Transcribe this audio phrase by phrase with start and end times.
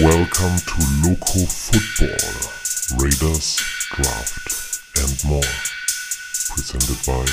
[0.00, 2.16] Welcome to Loco Football,
[2.98, 3.60] Raiders,
[3.90, 5.42] Draft and more.
[6.48, 7.26] Presented by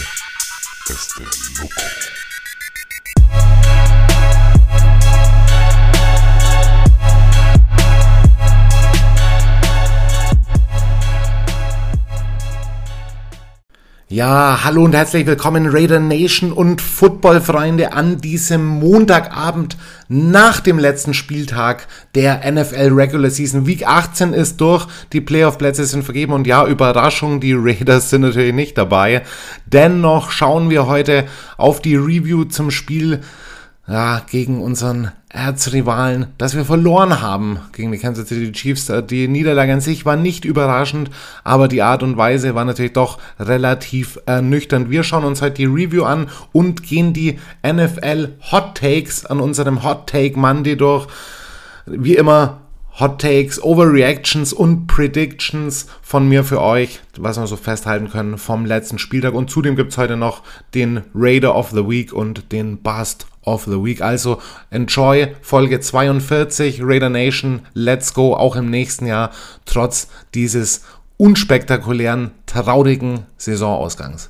[0.90, 1.22] Este
[1.62, 2.19] Loco.
[14.12, 21.14] Ja, hallo und herzlich willkommen Raider Nation und Footballfreunde an diesem Montagabend nach dem letzten
[21.14, 21.86] Spieltag
[22.16, 23.68] der NFL Regular Season.
[23.68, 28.56] Week 18 ist durch, die Playoff-Plätze sind vergeben und ja, Überraschung, die Raiders sind natürlich
[28.56, 29.22] nicht dabei.
[29.68, 31.26] Dennoch schauen wir heute
[31.58, 33.22] auf die Review zum Spiel
[33.90, 38.92] ja, gegen unseren Erzrivalen, dass wir verloren haben gegen die Kansas City Chiefs.
[39.10, 41.10] Die Niederlage an sich war nicht überraschend,
[41.44, 44.92] aber die Art und Weise war natürlich doch relativ ernüchternd.
[44.92, 49.84] Wir schauen uns heute die Review an und gehen die NFL Hot Takes an unserem
[49.84, 51.08] Hot Take Monday durch.
[51.88, 52.62] Wie immer
[53.00, 58.66] Hot Takes, Overreactions und Predictions von mir für euch, was wir so festhalten können vom
[58.66, 59.34] letzten Spieltag.
[59.34, 60.44] Und zudem gibt es heute noch
[60.76, 64.02] den Raider of the Week und den Bust of the Week.
[64.02, 67.62] Also enjoy Folge 42 Raider Nation.
[67.74, 69.32] Let's go auch im nächsten Jahr,
[69.66, 70.84] trotz dieses
[71.18, 74.30] unspektakulären, traurigen Saisonausgangs.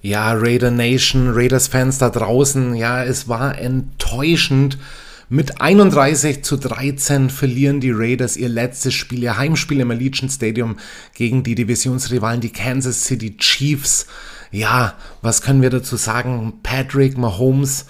[0.00, 4.78] Ja, Raider Nation, Raiders-Fans da draußen, ja, es war enttäuschend.
[5.28, 10.76] Mit 31 zu 13 verlieren die Raiders ihr letztes Spiel, ihr Heimspiel im Allegiant Stadium
[11.14, 14.06] gegen die Divisionsrivalen, die Kansas City Chiefs.
[14.50, 16.60] Ja, was können wir dazu sagen?
[16.62, 17.86] Patrick Mahomes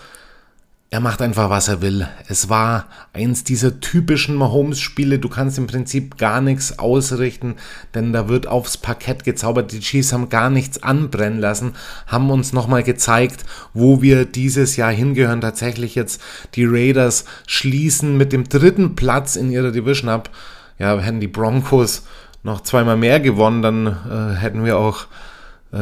[0.89, 2.07] er macht einfach, was er will.
[2.29, 5.19] Es war eins dieser typischen Mahomes-Spiele.
[5.19, 7.57] Du kannst im Prinzip gar nichts ausrichten,
[7.95, 9.73] denn da wird aufs Parkett gezaubert.
[9.73, 11.75] Die Chiefs haben gar nichts anbrennen lassen,
[12.07, 15.41] haben uns nochmal gezeigt, wo wir dieses Jahr hingehören.
[15.41, 16.23] Tatsächlich jetzt
[16.55, 20.31] die Raiders schließen mit dem dritten Platz in ihrer Division ab.
[20.79, 22.05] Ja, hätten die Broncos
[22.45, 25.07] noch zweimal mehr gewonnen, dann äh, hätten wir auch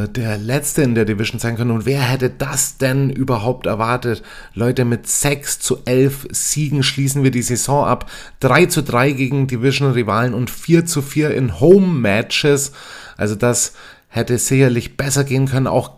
[0.08, 1.70] der letzte in der Division sein können.
[1.70, 4.22] Und wer hätte das denn überhaupt erwartet?
[4.54, 8.10] Leute, mit 6 zu 11 Siegen schließen wir die Saison ab.
[8.40, 12.72] 3 zu 3 gegen Division-Rivalen und 4 zu 4 in Home-Matches.
[13.16, 13.74] Also das
[14.08, 15.66] hätte sicherlich besser gehen können.
[15.66, 15.92] Auch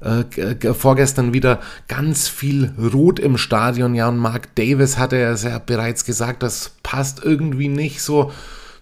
[0.00, 3.94] äh, vorgestern wieder ganz viel Rot im Stadion.
[3.94, 8.32] Ja, und Mark Davis hatte ja bereits gesagt, das passt irgendwie nicht so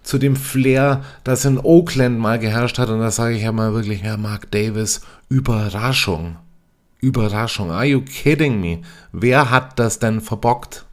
[0.07, 2.89] zu dem Flair, das in Oakland mal geherrscht hat.
[2.89, 6.37] Und da sage ich ja mal wirklich, Herr Mark Davis, Überraschung.
[7.01, 7.71] Überraschung.
[7.71, 8.79] Are you kidding me?
[9.11, 10.85] Wer hat das denn verbockt?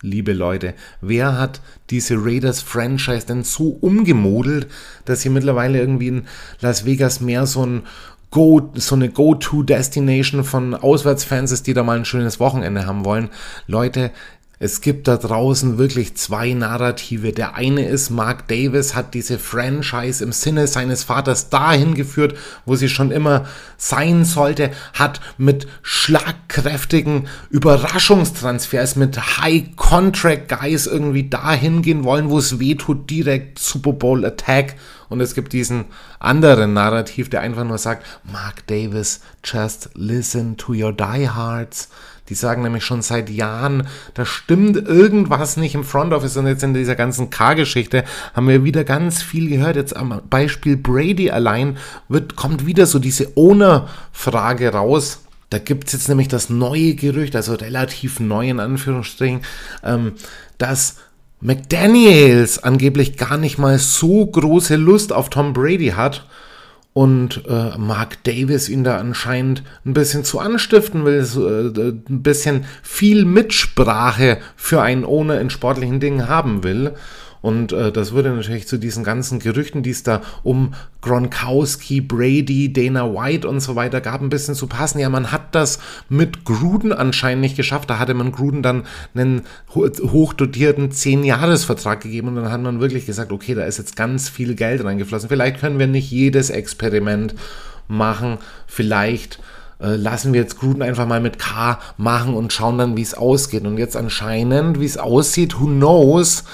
[0.00, 4.68] Liebe Leute, wer hat diese Raiders-Franchise denn so umgemodelt,
[5.06, 6.22] dass sie mittlerweile irgendwie in
[6.60, 7.82] Las Vegas mehr so ein
[8.30, 13.28] Go, so eine Go-To-Destination von Auswärtsfans ist, die da mal ein schönes Wochenende haben wollen.
[13.66, 14.12] Leute,
[14.64, 17.32] es gibt da draußen wirklich zwei Narrative.
[17.32, 22.76] Der eine ist, Mark Davis hat diese Franchise im Sinne seines Vaters dahin geführt, wo
[22.76, 23.46] sie schon immer
[23.76, 32.76] sein sollte, hat mit schlagkräftigen Überraschungstransfers, mit High-Contract-Guys irgendwie dahin gehen wollen, wo es weh
[32.76, 34.76] tut, direkt Super Bowl Attack.
[35.08, 35.86] Und es gibt diesen
[36.20, 41.88] anderen Narrativ, der einfach nur sagt, Mark Davis, just listen to your diehards.
[42.32, 46.62] Die sagen nämlich schon seit Jahren, da stimmt irgendwas nicht im Front Office und jetzt
[46.62, 49.76] in dieser ganzen K-Geschichte haben wir wieder ganz viel gehört.
[49.76, 51.76] Jetzt am Beispiel Brady allein
[52.08, 55.20] wird, kommt wieder so diese Owner-Frage raus.
[55.50, 59.42] Da gibt es jetzt nämlich das neue Gerücht, also relativ neu in Anführungsstrichen,
[59.84, 60.12] ähm,
[60.56, 60.96] dass
[61.42, 66.24] McDaniels angeblich gar nicht mal so große Lust auf Tom Brady hat
[66.94, 72.22] und äh, Mark Davis ihn da anscheinend ein bisschen zu anstiften will, so, äh, ein
[72.22, 76.94] bisschen viel Mitsprache für einen Owner in sportlichen Dingen haben will.
[77.42, 82.72] Und äh, das würde natürlich zu diesen ganzen Gerüchten, die es da um Gronkowski, Brady,
[82.72, 85.00] Dana White und so weiter gab, ein bisschen zu passen.
[85.00, 87.90] Ja, man hat das mit Gruden anscheinend nicht geschafft.
[87.90, 89.42] Da hatte man Gruden dann einen
[89.74, 94.54] hochdotierten 10-Jahres-Vertrag gegeben und dann hat man wirklich gesagt, okay, da ist jetzt ganz viel
[94.54, 95.28] Geld reingeflossen.
[95.28, 97.34] Vielleicht können wir nicht jedes Experiment
[97.88, 98.38] machen.
[98.68, 99.40] Vielleicht
[99.80, 103.14] äh, lassen wir jetzt Gruden einfach mal mit K machen und schauen dann, wie es
[103.14, 103.64] ausgeht.
[103.64, 106.44] Und jetzt anscheinend, wie es aussieht, who knows,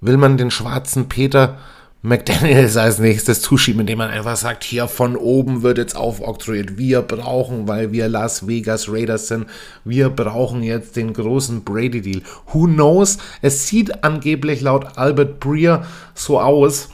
[0.00, 1.58] will man den schwarzen Peter
[2.02, 6.78] McDaniels als nächstes zuschieben, indem man einfach sagt, hier von oben wird jetzt aufoktroyiert.
[6.78, 9.46] Wir brauchen, weil wir Las Vegas Raiders sind,
[9.84, 12.22] wir brauchen jetzt den großen Brady-Deal.
[12.52, 13.18] Who knows?
[13.42, 16.88] Es sieht angeblich laut Albert Breer so aus,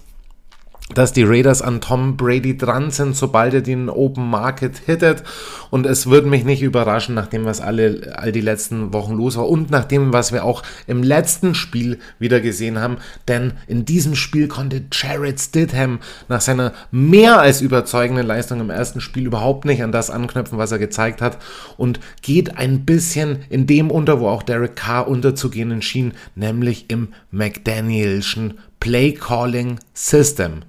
[0.95, 5.25] dass die Raiders an Tom Brady dran sind, sobald er den Open Market hittet.
[5.71, 9.49] Und es würde mich nicht überraschen, nachdem was alle, all die letzten Wochen los war
[9.49, 12.99] und nachdem, was wir auch im letzten Spiel wieder gesehen haben.
[13.27, 15.99] Denn in diesem Spiel konnte Jared Stidham
[16.29, 20.71] nach seiner mehr als überzeugenden Leistung im ersten Spiel überhaupt nicht an das anknüpfen, was
[20.71, 21.39] er gezeigt hat.
[21.77, 27.09] Und geht ein bisschen in dem unter, wo auch Derek Carr unterzugehen schien, nämlich im
[27.33, 30.63] McDanielschen Play Calling System.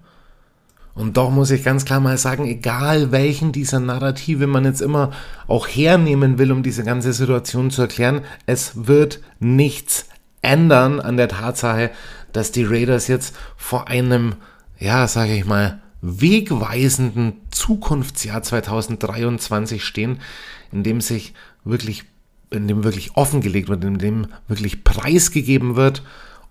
[0.98, 5.12] Und doch muss ich ganz klar mal sagen, egal welchen dieser Narrative man jetzt immer
[5.48, 10.08] auch hernehmen will, um diese ganze Situation zu erklären, es wird nichts
[10.42, 11.92] ändern an der Tatsache,
[12.34, 14.38] dass die Raiders jetzt vor einem,
[14.80, 20.18] ja, sage ich mal, wegweisenden Zukunftsjahr 2023 stehen,
[20.72, 22.06] in dem sich wirklich,
[22.50, 26.02] in dem wirklich offengelegt wird, in dem wirklich preisgegeben wird,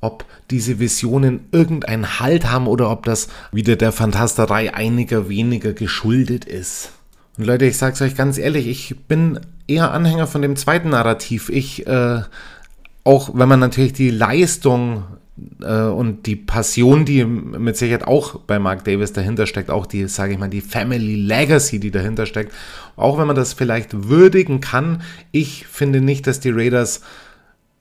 [0.00, 6.44] ob diese Visionen irgendeinen Halt haben oder ob das wieder der Fantasterei einiger weniger geschuldet
[6.44, 6.92] ist.
[7.38, 11.48] Und Leute, ich sag's euch ganz ehrlich, ich bin eher Anhänger von dem zweiten Narrativ.
[11.48, 12.22] Ich, äh,
[13.04, 15.04] auch wenn man natürlich die Leistung
[15.60, 20.08] äh, und die Passion, die mit Sicherheit auch bei Mark Davis dahinter steckt, auch die,
[20.08, 22.52] sage ich mal, die Family Legacy, die dahinter steckt,
[22.96, 25.02] auch wenn man das vielleicht würdigen kann,
[25.32, 27.02] ich finde nicht, dass die Raiders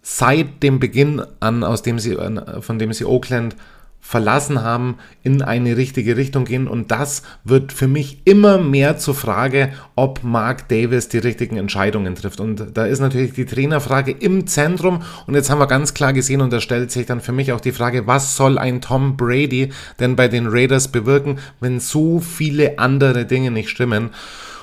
[0.07, 2.15] seit dem Beginn an, aus dem sie,
[2.61, 3.55] von dem sie Oakland
[3.99, 6.67] verlassen haben, in eine richtige Richtung gehen.
[6.67, 12.13] Und das wird für mich immer mehr zur Frage, ob Mark Davis die richtigen Entscheidungen
[12.13, 12.39] trifft.
[12.39, 15.01] Und da ist natürlich die Trainerfrage im Zentrum.
[15.25, 17.61] Und jetzt haben wir ganz klar gesehen, und da stellt sich dann für mich auch
[17.61, 22.77] die Frage, was soll ein Tom Brady denn bei den Raiders bewirken, wenn so viele
[22.77, 24.11] andere Dinge nicht stimmen?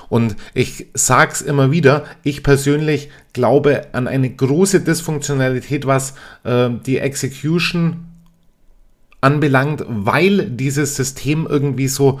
[0.09, 6.99] Und ich sag's immer wieder, ich persönlich glaube an eine große Dysfunktionalität, was äh, die
[6.99, 8.05] Execution
[9.21, 12.19] anbelangt, weil dieses System irgendwie so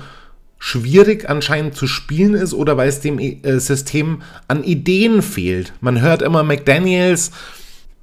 [0.57, 5.73] schwierig anscheinend zu spielen ist oder weil es dem äh, System an Ideen fehlt.
[5.81, 7.31] Man hört immer McDaniels,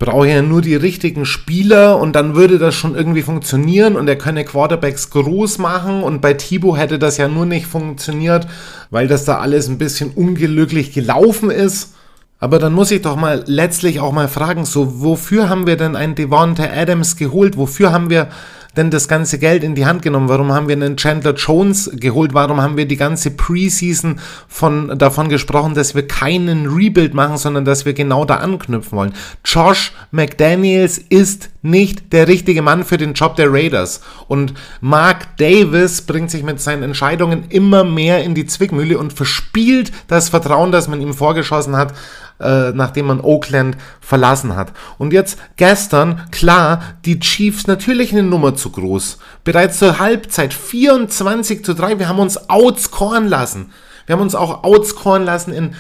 [0.01, 4.17] brauche ja nur die richtigen Spieler und dann würde das schon irgendwie funktionieren und er
[4.17, 8.49] könne Quarterbacks groß machen und bei Thibaut hätte das ja nur nicht funktioniert,
[8.91, 11.95] weil das da alles ein bisschen unglücklich gelaufen ist.
[12.39, 15.95] Aber dann muss ich doch mal letztlich auch mal fragen, so wofür haben wir denn
[15.95, 17.59] einen Devonta Adams geholt?
[17.59, 18.29] Wofür haben wir
[18.77, 20.29] denn das ganze Geld in die Hand genommen?
[20.29, 22.35] Warum haben wir einen Chandler Jones geholt?
[22.35, 27.65] Warum haben wir die ganze Preseason von, davon gesprochen, dass wir keinen Rebuild machen, sondern
[27.65, 29.15] dass wir genau da anknüpfen wollen?
[29.45, 34.01] Josh McDaniels ist nicht der richtige Mann für den Job der Raiders.
[34.29, 39.93] Und Mark Davis bringt sich mit seinen Entscheidungen immer mehr in die Zwickmühle und verspielt
[40.09, 41.95] das Vertrauen, das man ihm vorgeschossen hat,
[42.41, 44.73] äh, nachdem man Oakland verlassen hat.
[44.99, 49.19] Und jetzt gestern, klar, die Chiefs natürlich eine Nummer zu groß.
[49.45, 51.99] Bereits zur Halbzeit 24 zu 3.
[51.99, 53.73] Wir haben uns outscoren lassen.
[54.07, 55.75] Wir haben uns auch outscoren lassen in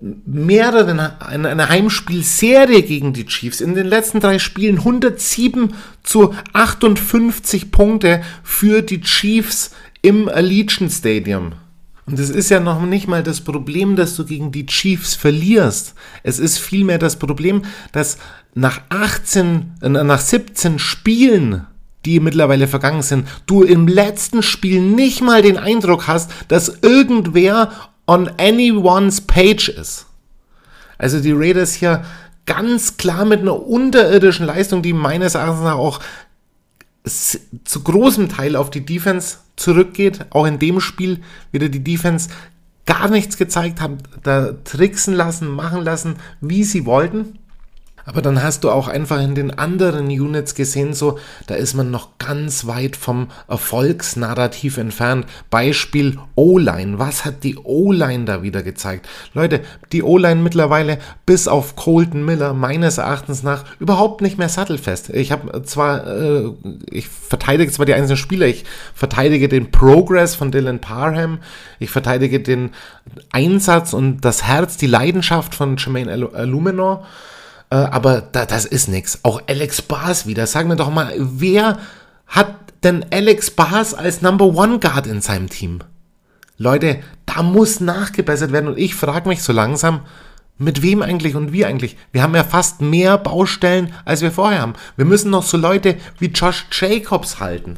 [0.00, 1.00] mehreren,
[1.34, 3.60] in einer Heimspielserie gegen die Chiefs.
[3.60, 5.74] In den letzten drei Spielen 107
[6.04, 9.72] zu 58 Punkte für die Chiefs
[10.02, 11.52] im Allegiant Stadium.
[12.08, 15.94] Und es ist ja noch nicht mal das Problem, dass du gegen die Chiefs verlierst.
[16.22, 17.62] Es ist vielmehr das Problem,
[17.92, 18.16] dass
[18.54, 21.66] nach 18, äh, nach 17 Spielen,
[22.06, 27.72] die mittlerweile vergangen sind, du im letzten Spiel nicht mal den Eindruck hast, dass irgendwer
[28.06, 30.06] on anyone's page ist.
[30.96, 32.04] Also die Raiders hier
[32.46, 36.00] ganz klar mit einer unterirdischen Leistung, die meines Erachtens auch
[37.04, 40.26] zu großem Teil auf die Defense zurückgeht.
[40.30, 41.20] Auch in dem Spiel
[41.52, 42.28] wieder die Defense
[42.86, 47.38] gar nichts gezeigt haben, da tricksen lassen, machen lassen, wie sie wollten.
[48.08, 51.90] Aber dann hast du auch einfach in den anderen Units gesehen, so, da ist man
[51.90, 55.26] noch ganz weit vom Erfolgsnarrativ entfernt.
[55.50, 56.98] Beispiel O-Line.
[56.98, 59.06] Was hat die O-Line da wieder gezeigt?
[59.34, 59.60] Leute,
[59.92, 65.10] die O-Line mittlerweile bis auf Colton Miller meines Erachtens nach überhaupt nicht mehr sattelfest.
[65.10, 66.50] Ich habe zwar, äh,
[66.90, 71.40] ich verteidige zwar die einzelnen Spieler, ich verteidige den Progress von Dylan Parham,
[71.78, 72.70] ich verteidige den
[73.32, 77.04] Einsatz und das Herz, die Leidenschaft von Jermaine Illuminor.
[77.70, 79.20] Äh, aber da, das ist nichts.
[79.22, 80.46] Auch Alex Bars wieder.
[80.46, 81.78] Sag mir doch mal, wer
[82.26, 85.80] hat denn Alex Bars als Number One Guard in seinem Team?
[86.56, 90.00] Leute, da muss nachgebessert werden und ich frage mich so langsam,
[90.58, 91.96] mit wem eigentlich und wie eigentlich?
[92.10, 94.74] Wir haben ja fast mehr Baustellen, als wir vorher haben.
[94.96, 97.76] Wir müssen noch so Leute wie Josh Jacobs halten.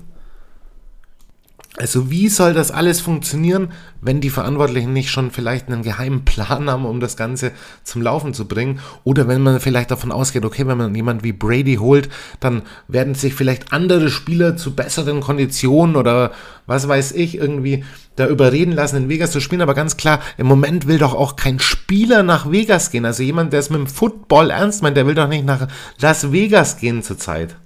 [1.80, 3.72] Also wie soll das alles funktionieren,
[4.02, 7.52] wenn die Verantwortlichen nicht schon vielleicht einen geheimen Plan haben, um das Ganze
[7.84, 8.80] zum Laufen zu bringen?
[9.02, 13.14] Oder wenn man vielleicht davon ausgeht, okay, wenn man jemanden wie Brady holt, dann werden
[13.14, 16.32] sich vielleicht andere Spieler zu besseren Konditionen oder
[16.66, 17.82] was weiß ich irgendwie
[18.14, 19.62] da überreden lassen, in Vegas zu spielen.
[19.62, 23.06] Aber ganz klar, im Moment will doch auch kein Spieler nach Vegas gehen.
[23.06, 25.66] Also jemand, der es mit dem Football ernst meint, der will doch nicht nach
[25.98, 27.56] Las Vegas gehen zurzeit.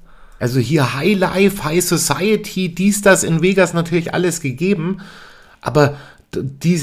[0.44, 4.98] Also hier High Life, High Society, dies, das in Vegas natürlich alles gegeben.
[5.62, 5.96] Aber
[6.36, 6.78] die,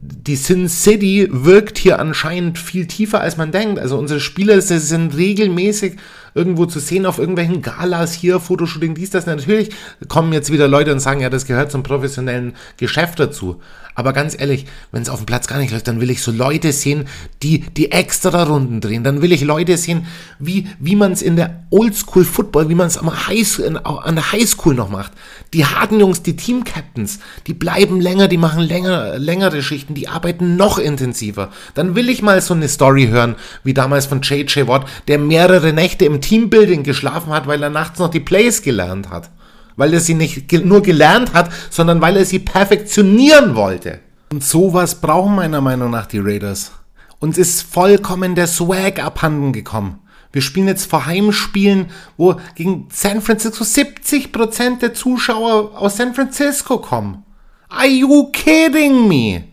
[0.00, 3.78] die Sin City wirkt hier anscheinend viel tiefer, als man denkt.
[3.78, 5.98] Also unsere Spieler sind regelmäßig
[6.34, 9.26] irgendwo zu sehen auf irgendwelchen Galas hier, Fotoshooting, dies, das.
[9.26, 9.70] Natürlich
[10.08, 13.60] kommen jetzt wieder Leute und sagen, ja, das gehört zum professionellen Geschäft dazu.
[13.96, 16.30] Aber ganz ehrlich, wenn es auf dem Platz gar nicht läuft, dann will ich so
[16.30, 17.06] Leute sehen,
[17.42, 19.02] die die extra Runden drehen.
[19.02, 20.06] Dann will ich Leute sehen,
[20.38, 24.90] wie, wie man es in der Oldschool Football, wie man es an der Highschool noch
[24.90, 25.12] macht.
[25.54, 30.56] Die harten Jungs, die Team-Captains, die bleiben länger, die machen länger, längere Schichten, die arbeiten
[30.56, 31.50] noch intensiver.
[31.72, 35.72] Dann will ich mal so eine Story hören, wie damals von JJ Watt, der mehrere
[35.72, 39.30] Nächte im Teambuilding geschlafen hat, weil er nachts noch die Plays gelernt hat
[39.76, 44.00] weil er sie nicht nur gelernt hat, sondern weil er sie perfektionieren wollte.
[44.32, 46.72] Und sowas brauchen meiner Meinung nach die Raiders.
[47.18, 50.00] Uns ist vollkommen der Swag abhanden gekommen.
[50.32, 56.78] Wir spielen jetzt vor Heimspielen, wo gegen San Francisco 70% der Zuschauer aus San Francisco
[56.78, 57.24] kommen.
[57.68, 59.44] Are you kidding me?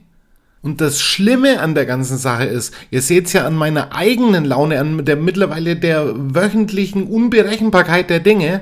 [0.61, 4.45] Und das Schlimme an der ganzen Sache ist, ihr seht es ja an meiner eigenen
[4.45, 8.61] Laune, an der mittlerweile der wöchentlichen Unberechenbarkeit der Dinge,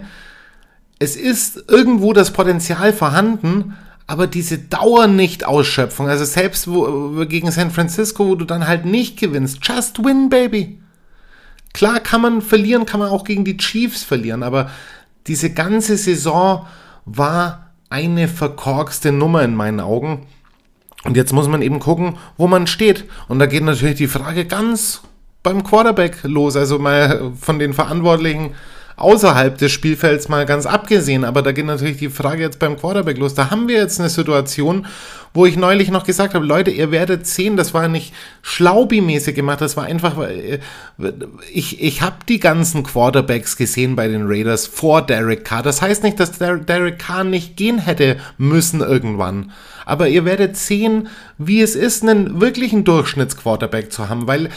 [1.02, 8.28] es ist irgendwo das Potenzial vorhanden, aber diese Dauer-Nicht-Ausschöpfung, also selbst wo, gegen San Francisco,
[8.28, 10.80] wo du dann halt nicht gewinnst, just win, baby.
[11.74, 14.70] Klar kann man verlieren, kann man auch gegen die Chiefs verlieren, aber
[15.26, 16.68] diese ganze Saison
[17.06, 20.28] war eine verkorkste Nummer in meinen Augen.
[21.04, 23.06] Und jetzt muss man eben gucken, wo man steht.
[23.28, 25.02] Und da geht natürlich die Frage ganz
[25.42, 28.52] beim Quarterback los, also mal von den Verantwortlichen
[28.98, 31.24] außerhalb des Spielfelds mal ganz abgesehen.
[31.24, 33.34] Aber da geht natürlich die Frage jetzt beim Quarterback los.
[33.34, 34.88] Da haben wir jetzt eine Situation,
[35.34, 39.62] wo ich neulich noch gesagt habe, Leute, ihr werdet sehen, das war nicht schlaubi-mäßig gemacht,
[39.62, 40.60] das war einfach, äh,
[41.52, 45.64] ich, ich habe die ganzen Quarterbacks gesehen bei den Raiders vor Derek Carr.
[45.64, 49.52] Das heißt nicht, dass der Derek Carr nicht gehen hätte müssen irgendwann.
[49.86, 51.08] Aber ihr werdet sehen,
[51.38, 54.50] wie es ist, einen wirklichen Durchschnittsquarterback zu haben, weil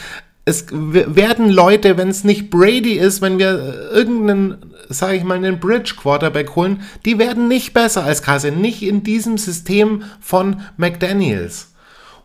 [0.45, 4.57] es werden Leute, wenn es nicht Brady ist, wenn wir irgendeinen,
[4.89, 9.03] sage ich mal, einen Bridge Quarterback holen, die werden nicht besser als Cousin, nicht in
[9.03, 11.71] diesem System von McDaniels.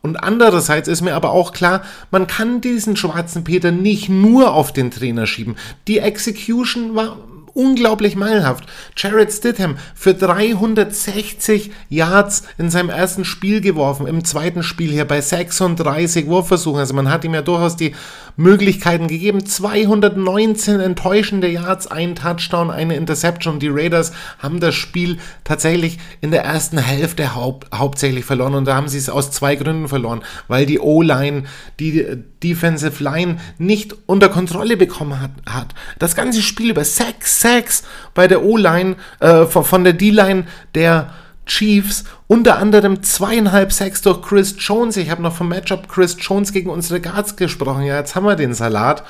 [0.02, 4.72] Und andererseits ist mir aber auch klar, man kann diesen schwarzen Peter nicht nur auf
[4.72, 5.56] den Trainer schieben.
[5.88, 7.18] Die Execution war
[7.60, 8.64] unglaublich meilenhaft.
[8.96, 15.20] Jared Stidham für 360 Yards in seinem ersten Spiel geworfen, im zweiten Spiel hier bei
[15.20, 16.80] 36 Wurfversuchen.
[16.80, 17.94] Also man hat ihm ja durchaus die
[18.36, 19.44] Möglichkeiten gegeben.
[19.44, 23.58] 219 enttäuschende Yards, ein Touchdown, eine Interception.
[23.58, 28.74] Die Raiders haben das Spiel tatsächlich in der ersten Hälfte hau hauptsächlich verloren und da
[28.74, 31.44] haben sie es aus zwei Gründen verloren, weil die O-Line,
[31.78, 32.06] die
[32.42, 35.32] Defensive Line nicht unter Kontrolle bekommen hat.
[35.46, 35.74] hat.
[35.98, 37.82] Das ganze Spiel über 6 Sacks
[38.14, 41.10] bei der O-Line, äh, von, der D-Line der
[41.46, 44.96] Chiefs, unter anderem zweieinhalb Sacks durch Chris Jones.
[44.96, 47.82] Ich habe noch vom Matchup Chris Jones gegen unsere Guards gesprochen.
[47.82, 49.02] Ja, jetzt haben wir den Salat.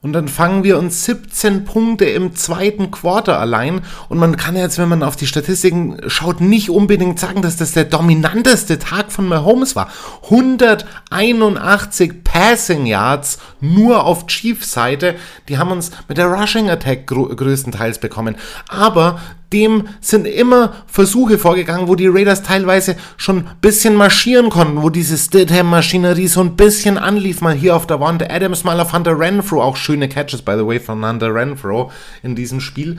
[0.00, 3.80] Und dann fangen wir uns 17 Punkte im zweiten Quarter allein.
[4.08, 7.72] Und man kann jetzt, wenn man auf die Statistiken schaut, nicht unbedingt sagen, dass das
[7.72, 9.90] der dominanteste Tag von Mahomes war.
[10.22, 15.16] 181 Passing Yards nur auf Chiefs Seite.
[15.48, 18.36] Die haben uns mit der Rushing Attack größtenteils bekommen.
[18.68, 19.18] Aber
[19.52, 24.88] dem sind immer Versuche vorgegangen, wo die Raiders teilweise schon ein bisschen marschieren konnten, wo
[24.88, 28.30] diese Stidham-Maschinerie so ein bisschen anlief, mal hier auf der Wand.
[28.30, 31.90] Adams mal auf Hunter Renfro, auch schöne Catches, by the way, von Hunter Renfro
[32.22, 32.98] in diesem Spiel.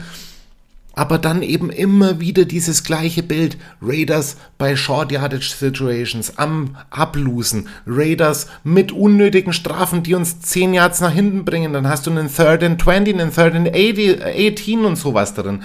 [1.00, 3.56] Aber dann eben immer wieder dieses gleiche Bild.
[3.80, 7.68] Raiders bei Short Yardage Situations am Ablosen.
[7.86, 11.72] Raiders mit unnötigen Strafen, die uns 10 Yards nach hinten bringen.
[11.72, 15.62] Dann hast du einen Third and 20, einen Third and 18 und sowas drin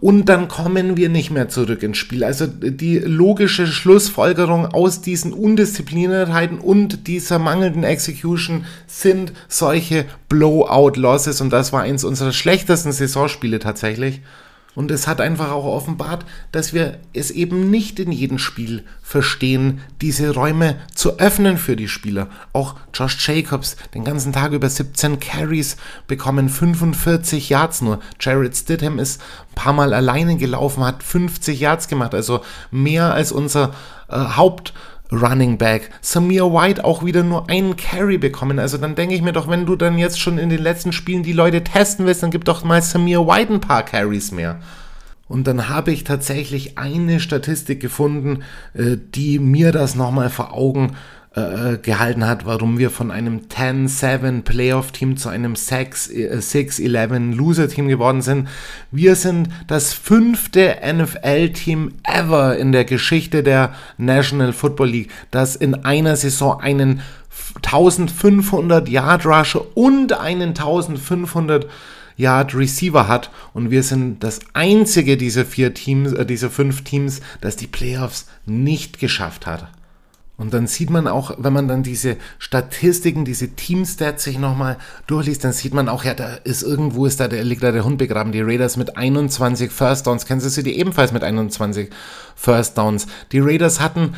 [0.00, 2.22] und dann kommen wir nicht mehr zurück ins Spiel.
[2.22, 11.50] Also die logische Schlussfolgerung aus diesen Undiszipliniertheiten und dieser mangelnden Execution sind solche Blowout-Losses und
[11.50, 14.20] das war eins unserer schlechtesten Saisonspiele tatsächlich.
[14.78, 19.80] Und es hat einfach auch offenbart, dass wir es eben nicht in jedem Spiel verstehen,
[20.00, 22.28] diese Räume zu öffnen für die Spieler.
[22.52, 27.98] Auch Josh Jacobs, den ganzen Tag über 17 Carries bekommen, 45 Yards nur.
[28.20, 29.20] Jared Stidham ist
[29.50, 33.74] ein paar Mal alleine gelaufen, hat 50 Yards gemacht, also mehr als unser
[34.08, 34.74] äh, Haupt
[35.10, 35.90] Running Back.
[36.00, 38.58] Samir White auch wieder nur einen Carry bekommen.
[38.58, 41.22] Also dann denke ich mir doch, wenn du dann jetzt schon in den letzten Spielen
[41.22, 44.60] die Leute testen willst, dann gib doch mal Samir White ein paar Carries mehr.
[45.28, 48.42] Und dann habe ich tatsächlich eine Statistik gefunden,
[48.74, 50.94] äh, die mir das nochmal vor Augen äh,
[51.82, 58.48] gehalten hat, warum wir von einem 10-7 Playoff-Team zu einem 6-11 Loser-Team geworden sind.
[58.90, 65.74] Wir sind das fünfte NFL-Team ever in der Geschichte der National Football League, das in
[65.84, 67.00] einer Saison einen
[67.56, 71.66] 1500 Yard Rusher und einen 1500
[72.16, 77.20] Yard Receiver hat und wir sind das einzige dieser vier Teams, äh, dieser fünf Teams,
[77.40, 79.68] das die Playoffs nicht geschafft hat.
[80.38, 84.78] Und dann sieht man auch, wenn man dann diese Statistiken, diese Teamstats sich nochmal
[85.08, 87.84] durchliest, dann sieht man auch, ja, da ist irgendwo, ist da, der liegt da der
[87.84, 88.30] Hund begraben.
[88.30, 91.90] Die Raiders mit 21 First Downs, Kansas City ebenfalls mit 21
[92.38, 93.08] First Downs.
[93.32, 94.14] Die Raiders hatten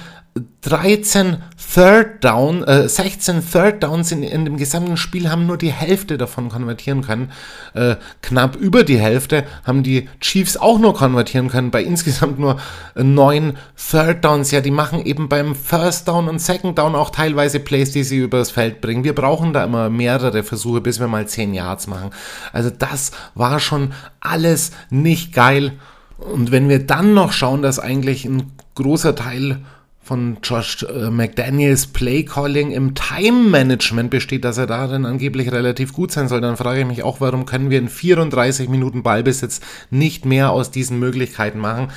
[0.60, 1.38] 13
[1.74, 6.18] Third Down, äh, 16 Third Downs in, in dem gesamten Spiel haben nur die Hälfte
[6.18, 7.32] davon konvertieren können.
[7.74, 12.60] Äh, knapp über die Hälfte haben die Chiefs auch nur konvertieren können, bei insgesamt nur
[12.94, 14.50] äh, 9 Third Downs.
[14.50, 18.18] Ja, die machen eben beim First Down und Second Down auch teilweise Plays, die sie
[18.18, 19.02] übers Feld bringen.
[19.02, 22.10] Wir brauchen da immer mehrere Versuche, bis wir mal 10 Yards machen.
[22.52, 25.72] Also das war schon alles nicht geil.
[26.20, 29.60] Und wenn wir dann noch schauen, dass eigentlich ein großer Teil
[30.02, 36.26] von Josh äh, McDaniels Playcalling im Time-Management besteht, dass er darin angeblich relativ gut sein
[36.28, 39.60] soll, dann frage ich mich auch, warum können wir in 34 Minuten Ballbesitz
[39.90, 41.88] nicht mehr aus diesen Möglichkeiten machen.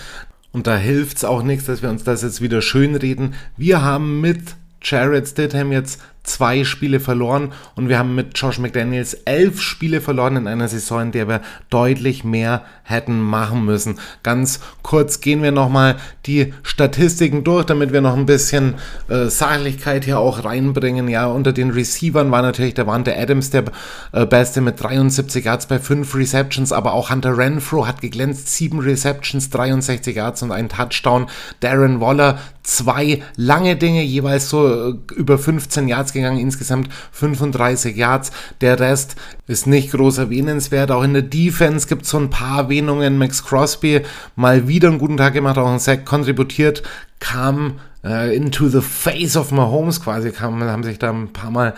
[0.52, 3.34] Und da hilft es auch nichts, dass wir uns das jetzt wieder schönreden.
[3.58, 9.14] Wir haben mit Jared Stidham jetzt zwei Spiele verloren und wir haben mit Josh McDaniels
[9.26, 14.00] elf Spiele verloren in einer Saison, in der wir deutlich mehr hätten machen müssen.
[14.24, 18.76] Ganz kurz gehen wir nochmal die Statistiken durch, damit wir noch ein bisschen
[19.10, 21.08] äh, Sachlichkeit hier auch reinbringen.
[21.10, 23.66] Ja, unter den Receivern war natürlich der Wante Adams der
[24.14, 28.80] äh, Beste mit 73 Yards bei 5 Receptions, aber auch Hunter Renfro hat geglänzt, 7
[28.80, 31.28] Receptions, 63 Yards und ein Touchdown.
[31.60, 38.32] Darren Waller zwei lange Dinge, jeweils so äh, über 15 Yards gegangen, insgesamt 35 Yards.
[38.62, 39.16] Der Rest
[39.48, 40.92] ist nicht groß erwähnenswert.
[40.92, 43.18] Auch in der Defense gibt es so ein paar Erwähnungen.
[43.18, 44.02] Max Crosby
[44.36, 46.84] mal wieder einen guten Tag gemacht, auch ein Sack kontributiert,
[47.20, 51.74] kam äh, into the face of Mahomes quasi, kam, haben sich da ein paar Mal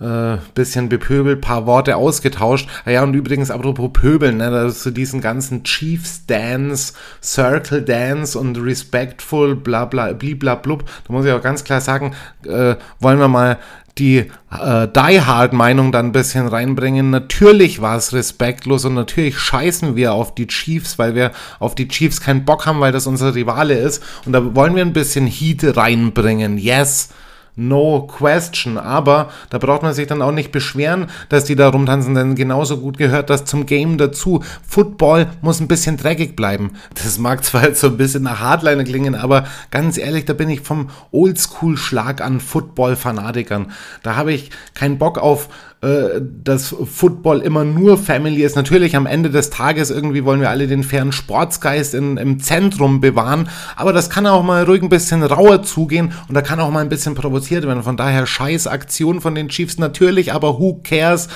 [0.00, 2.68] äh, bisschen bepöbelt, paar Worte ausgetauscht.
[2.84, 7.82] Ah ja, und übrigens, apropos Pöbeln, ne, da ist so diesen ganzen Chiefs Dance, Circle
[7.82, 10.84] Dance und Respectful, bla bla, bliblablub.
[11.06, 12.14] Da muss ich auch ganz klar sagen,
[12.46, 13.58] äh, wollen wir mal
[13.98, 14.18] die
[14.50, 17.10] äh, Die Hard Meinung dann ein bisschen reinbringen.
[17.10, 21.88] Natürlich war es respektlos und natürlich scheißen wir auf die Chiefs, weil wir auf die
[21.88, 24.02] Chiefs keinen Bock haben, weil das unser Rivale ist.
[24.24, 26.58] Und da wollen wir ein bisschen Heat reinbringen.
[26.58, 27.10] Yes.
[27.56, 28.78] No question.
[28.78, 32.78] Aber da braucht man sich dann auch nicht beschweren, dass die da rumtanzen, denn genauso
[32.78, 34.42] gut gehört das zum Game dazu.
[34.66, 36.72] Football muss ein bisschen dreckig bleiben.
[36.94, 40.48] Das mag zwar jetzt so ein bisschen nach Hardliner klingen, aber ganz ehrlich, da bin
[40.48, 43.72] ich vom Oldschool-Schlag an Football-Fanatikern.
[44.02, 45.48] Da habe ich keinen Bock auf
[45.82, 48.54] äh, dass Football immer nur Family ist.
[48.54, 53.00] Natürlich am Ende des Tages irgendwie wollen wir alle den fairen Sportsgeist in, im Zentrum
[53.00, 56.70] bewahren, aber das kann auch mal ruhig ein bisschen rauer zugehen und da kann auch
[56.70, 57.82] mal ein bisschen provoziert werden.
[57.82, 61.28] Von daher scheiß Aktion von den Chiefs natürlich, aber who cares?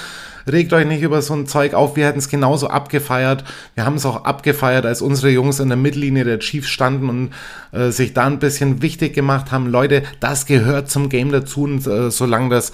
[0.50, 1.96] regt euch nicht über so ein Zeug auf.
[1.96, 3.44] Wir hätten es genauso abgefeiert.
[3.74, 7.30] Wir haben es auch abgefeiert, als unsere Jungs in der Mittellinie der Chiefs standen und
[7.72, 9.66] äh, sich da ein bisschen wichtig gemacht haben.
[9.68, 12.72] Leute, das gehört zum Game dazu und äh, solange das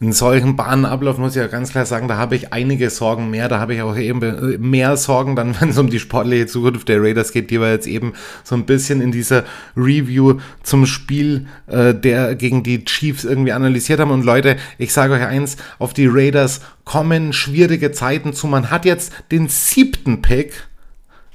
[0.00, 3.48] in solchen Bahnablauf muss ich ja ganz klar sagen, da habe ich einige Sorgen mehr.
[3.48, 6.88] Da habe ich auch eben äh, mehr Sorgen dann, wenn es um die sportliche Zukunft
[6.88, 8.12] der Raiders geht, die wir jetzt eben
[8.44, 9.44] so ein bisschen in dieser
[9.76, 14.12] Review zum Spiel äh, der gegen die Chiefs irgendwie analysiert haben.
[14.12, 18.46] Und Leute, ich sage euch eins, auf die Raiders kommen schwierige Zeiten zu.
[18.46, 20.68] Man hat jetzt den siebten Pick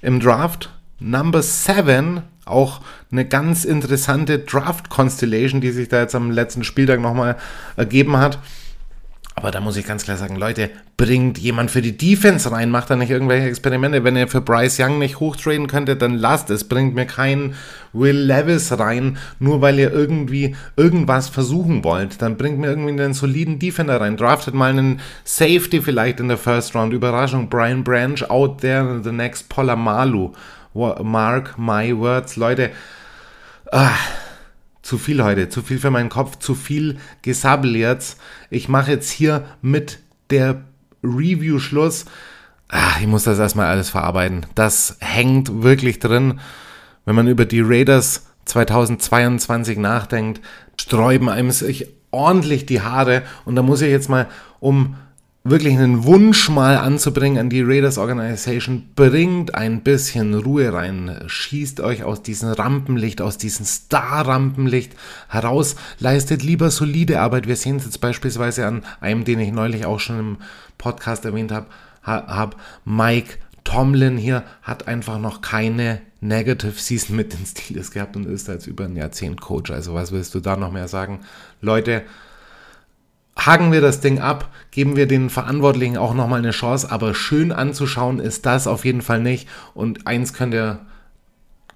[0.02, 6.64] im Draft, Number seven auch eine ganz interessante Draft-Constellation, die sich da jetzt am letzten
[6.64, 7.38] Spieltag nochmal
[7.76, 8.40] ergeben hat.
[9.36, 12.92] Aber da muss ich ganz klar sagen, Leute, bringt jemand für die Defense rein, macht
[12.92, 14.04] da nicht irgendwelche Experimente.
[14.04, 16.66] Wenn ihr für Bryce Young nicht hochtraden könntet, dann lasst es.
[16.66, 17.56] Bringt mir keinen
[17.94, 22.22] Will Levis rein, nur weil ihr irgendwie irgendwas versuchen wollt.
[22.22, 24.18] Dann bringt mir irgendwie einen soliden Defender rein.
[24.18, 26.94] Draftet mal einen Safety vielleicht in der First Round.
[26.94, 30.34] Überraschung, Brian Branch out there, the next Polamalu.
[30.74, 32.72] Mark my words, Leute.
[33.72, 33.92] Ah,
[34.82, 38.20] zu viel heute, zu viel für meinen Kopf, zu viel Gesabbel jetzt.
[38.50, 40.64] Ich mache jetzt hier mit der
[41.04, 42.06] Review Schluss.
[42.70, 44.46] Ach, ich muss das erstmal alles verarbeiten.
[44.56, 46.40] Das hängt wirklich drin.
[47.06, 50.42] Wenn man über die Raiders 2022 nachdenkt,
[50.80, 53.24] sträuben einem sich ordentlich die Haare.
[53.46, 54.28] Und da muss ich jetzt mal,
[54.60, 54.96] um
[55.46, 61.82] wirklich einen Wunsch mal anzubringen an die Raiders Organization, bringt ein bisschen Ruhe rein, schießt
[61.82, 64.94] euch aus diesem Rampenlicht, aus diesem Star-Rampenlicht
[65.28, 67.48] heraus, leistet lieber solide Arbeit.
[67.48, 70.38] Wir sehen es jetzt beispielsweise an einem, den ich neulich auch schon im
[70.78, 71.68] Podcast erwähnt habe,
[72.04, 78.26] hab Mike Tomlin hier hat einfach noch keine Negative Season mit den Steelers gehabt und
[78.26, 79.72] ist jetzt über ein Jahrzehnt Coach.
[79.72, 81.20] Also was willst du da noch mehr sagen?
[81.62, 82.04] Leute,
[83.46, 87.52] haken wir das Ding ab, geben wir den Verantwortlichen auch nochmal eine Chance, aber schön
[87.52, 89.48] anzuschauen ist das auf jeden Fall nicht.
[89.74, 90.80] Und eins könnt ihr,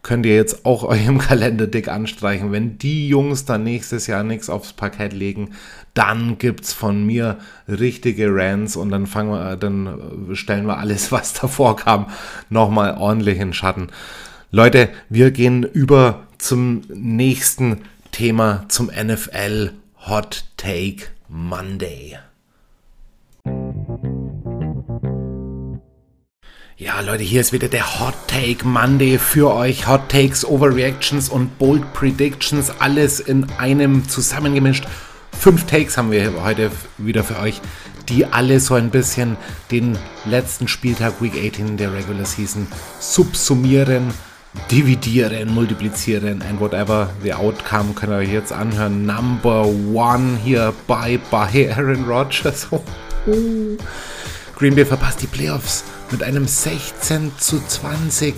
[0.03, 2.51] könnt ihr jetzt auch eurem Kalender dick anstreichen.
[2.51, 5.51] Wenn die Jungs dann nächstes Jahr nichts aufs Parkett legen,
[5.93, 11.33] dann gibt's von mir richtige Rants und dann fangen wir, dann stellen wir alles, was
[11.33, 12.07] davor kam,
[12.49, 13.87] nochmal ordentlich in Schatten.
[14.51, 19.71] Leute, wir gehen über zum nächsten Thema, zum NFL
[20.07, 22.17] Hot Take Monday.
[26.77, 29.87] Ja, Leute, hier ist wieder der Hot Take Monday für euch.
[29.87, 34.85] Hot Takes, Overreactions und Bold Predictions, alles in einem zusammengemischt.
[35.31, 37.61] Fünf Takes haben wir heute wieder für euch,
[38.07, 39.37] die alle so ein bisschen
[39.71, 42.67] den letzten Spieltag Week 18 der Regular Season
[42.99, 44.13] subsumieren
[44.71, 49.05] dividieren, multiplizieren and whatever the outcome könnt ihr euch jetzt anhören.
[49.05, 52.67] Number one hier bei, bei Aaron Rodgers.
[54.55, 58.33] Green Bay verpasst die Playoffs mit einem 16 zu 20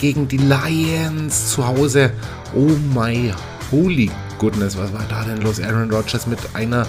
[0.00, 2.10] gegen die Lions zu Hause.
[2.54, 3.32] Oh my
[3.70, 5.60] holy goodness, was war da denn los?
[5.60, 6.86] Aaron Rodgers mit einer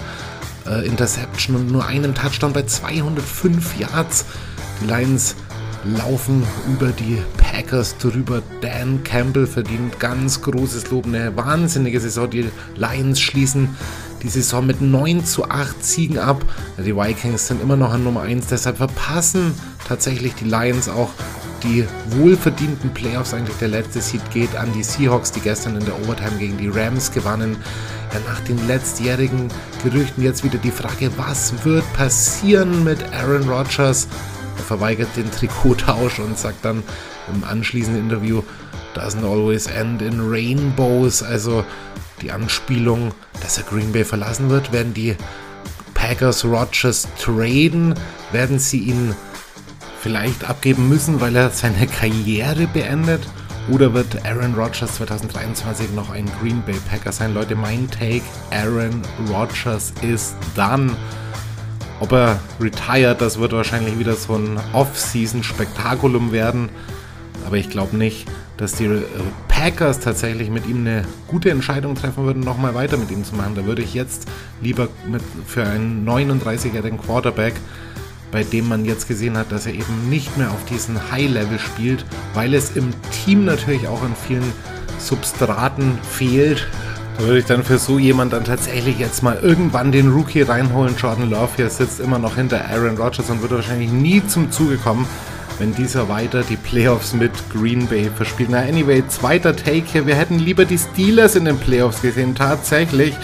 [0.66, 4.24] äh, Interception und nur einem Touchdown bei 205 Yards.
[4.80, 5.36] Die Lions
[5.84, 8.42] laufen über die Packers drüber.
[8.60, 11.06] Dan Campbell verdient ganz großes Lob.
[11.06, 12.28] Eine wahnsinnige Saison.
[12.28, 13.76] Die Lions schließen
[14.22, 16.44] die Saison mit 9 zu 8 Siegen ab.
[16.78, 19.54] Die Vikings sind immer noch an Nummer 1, deshalb verpassen
[19.86, 21.10] tatsächlich die Lions auch
[21.62, 23.34] die wohlverdienten Playoffs.
[23.34, 26.68] Eigentlich der letzte Seed geht an die Seahawks, die gestern in der Overtime gegen die
[26.68, 27.56] Rams gewannen.
[28.12, 29.48] Ja, nach den letztjährigen
[29.82, 34.08] Gerüchten jetzt wieder die Frage, was wird passieren mit Aaron Rodgers?
[34.56, 36.82] Er verweigert den Trikottausch und sagt dann
[37.32, 38.42] im anschließenden Interview,
[38.94, 41.22] doesn't always end in rainbows.
[41.22, 41.64] Also
[42.22, 43.12] die Anspielung,
[43.42, 45.16] dass er Green Bay verlassen wird, werden die
[45.94, 47.94] Packers Rodgers traden,
[48.32, 49.14] werden sie ihn
[50.00, 53.26] vielleicht abgeben müssen, weil er seine Karriere beendet.
[53.70, 57.32] Oder wird Aaron Rodgers 2023 noch ein Green Bay Packer sein?
[57.32, 60.94] Leute, mein Take, Aaron Rodgers ist done.
[62.00, 66.68] Ob er retired, das wird wahrscheinlich wieder so ein Off-Season-Spektakulum werden.
[67.46, 68.26] Aber ich glaube nicht,
[68.56, 69.02] dass die
[69.48, 73.54] Packers tatsächlich mit ihm eine gute Entscheidung treffen würden, nochmal weiter mit ihm zu machen.
[73.54, 74.28] Da würde ich jetzt
[74.60, 77.54] lieber mit, für einen 39-jährigen Quarterback,
[78.30, 82.04] bei dem man jetzt gesehen hat, dass er eben nicht mehr auf diesen High-Level spielt,
[82.34, 82.92] weil es im
[83.24, 84.52] Team natürlich auch in vielen
[84.98, 86.66] Substraten fehlt,
[87.16, 90.96] da würde ich dann für so jemand dann tatsächlich jetzt mal irgendwann den Rookie reinholen.
[90.96, 94.76] Jordan Love hier sitzt immer noch hinter Aaron Rodgers und würde wahrscheinlich nie zum Zuge
[94.78, 95.06] kommen,
[95.58, 98.48] wenn dieser weiter die Playoffs mit Green Bay verspielt.
[98.50, 100.06] Na, anyway, zweiter Take hier.
[100.06, 102.34] Wir hätten lieber die Steelers in den Playoffs gesehen.
[102.34, 103.14] Tatsächlich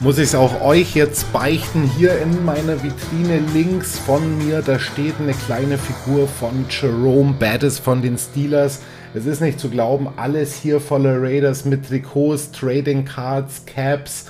[0.00, 1.82] muss ich es auch euch jetzt beichten.
[1.96, 7.78] Hier in meiner Vitrine links von mir, da steht eine kleine Figur von Jerome Bettis
[7.78, 8.80] von den Steelers.
[9.14, 14.26] Es ist nicht zu glauben, alles hier voller Raiders mit Trikots, Trading Cards, Caps.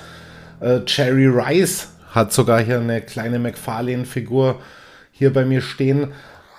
[0.61, 4.61] Äh, Jerry Rice hat sogar hier eine kleine McFarlane-Figur
[5.13, 6.09] hier bei mir stehen.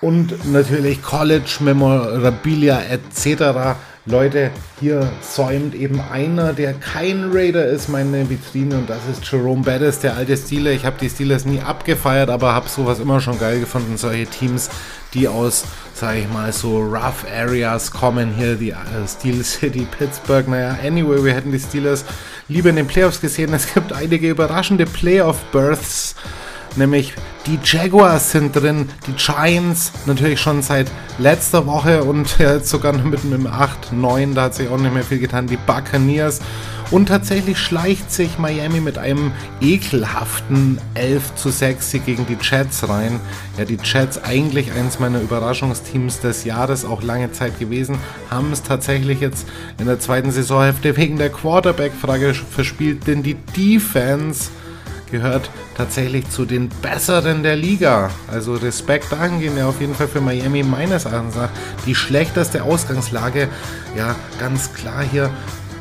[0.00, 3.76] Und natürlich College Memorabilia etc.
[4.06, 9.62] Leute, hier säumt eben einer, der kein Raider ist, meine Vitrine und das ist Jerome
[9.62, 10.72] Bettis, der alte Steeler.
[10.72, 13.96] Ich habe die Steelers nie abgefeiert, aber habe sowas immer schon geil gefunden.
[13.96, 14.68] Solche Teams,
[15.14, 18.34] die aus, sage ich mal, so rough Areas kommen.
[18.36, 20.48] Hier die äh, Steel City, Pittsburgh.
[20.48, 22.04] Naja, anyway, wir hätten die Steelers
[22.48, 23.54] lieber in den Playoffs gesehen.
[23.54, 26.14] Es gibt einige überraschende Playoff-Births
[26.76, 27.14] nämlich
[27.46, 33.04] die Jaguars sind drin, die Giants natürlich schon seit letzter Woche und jetzt sogar noch
[33.04, 36.40] mit einem 8-9, da hat sich auch nicht mehr viel getan, die Buccaneers
[36.90, 43.20] und tatsächlich schleicht sich Miami mit einem ekelhaften 11 zu 6 gegen die Jets rein.
[43.58, 47.98] Ja, die Jets eigentlich eines meiner Überraschungsteams des Jahres, auch lange Zeit gewesen,
[48.30, 49.46] haben es tatsächlich jetzt
[49.78, 54.50] in der zweiten Saisonhälfte wegen der Quarterback-Frage verspielt, denn die Defense
[55.14, 58.10] gehört tatsächlich zu den besseren der Liga.
[58.26, 61.50] Also Respekt dahingehend ja auf jeden Fall für Miami meines Erachtens nach.
[61.86, 63.48] Die schlechteste Ausgangslage,
[63.96, 65.30] ja ganz klar hier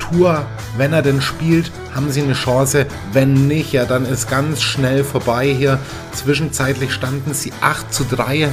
[0.10, 0.46] Tour,
[0.78, 2.88] wenn er denn spielt, haben sie eine Chance.
[3.12, 5.80] Wenn nicht, ja, dann ist ganz schnell vorbei hier.
[6.12, 8.50] Zwischenzeitlich standen sie 8 zu 3, äh,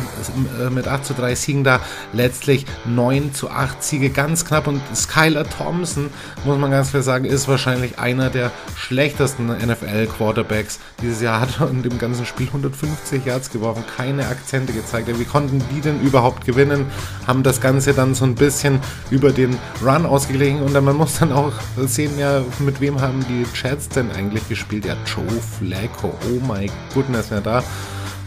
[0.70, 1.80] mit 8 zu 3 Siegen da,
[2.12, 4.66] letztlich 9 zu 8 Siege, ganz knapp.
[4.66, 6.10] Und Skylar Thompson,
[6.44, 11.40] muss man ganz klar sagen, ist wahrscheinlich einer der schlechtesten NFL-Quarterbacks dieses Jahr.
[11.40, 15.08] Hat in dem ganzen Spiel 150 Yards geworfen, keine Akzente gezeigt.
[15.18, 16.86] Wie konnten die denn überhaupt gewinnen?
[17.26, 21.32] Haben das Ganze dann so ein bisschen über den Run ausgeglichen und man muss dann
[21.32, 21.39] auch
[21.76, 24.84] sehen, ja, mit wem haben die Chats denn eigentlich gespielt?
[24.84, 25.24] Ja, Joe
[25.58, 27.62] Flacco, oh my goodness, wer da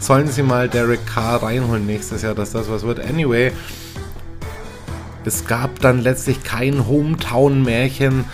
[0.04, 3.00] sollen sie mal Derek Carr reinholen nächstes Jahr, dass das was wird.
[3.00, 3.52] Anyway,
[5.24, 8.24] es gab dann letztlich kein Hometown-Märchen,